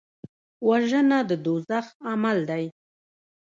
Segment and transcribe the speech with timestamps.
[0.67, 2.65] وژنه د دوزخ عمل دی